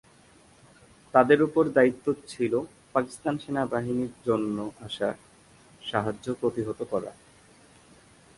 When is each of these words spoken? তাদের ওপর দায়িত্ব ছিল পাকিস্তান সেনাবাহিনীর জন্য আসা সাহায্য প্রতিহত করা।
তাদের 1.13 1.39
ওপর 1.43 1.63
দায়িত্ব 1.69 2.05
ছিল 2.27 2.53
পাকিস্তান 2.93 3.35
সেনাবাহিনীর 3.37 4.13
জন্য 4.25 4.57
আসা 4.79 5.09
সাহায্য 5.81 6.25
প্রতিহত 6.41 6.79
করা। 6.83 7.11